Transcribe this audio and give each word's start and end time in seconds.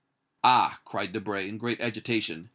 "Ah!" 0.43 0.81
cried 0.83 1.13
Debray, 1.13 1.47
in 1.47 1.59
great 1.59 1.79
agitation. 1.79 2.49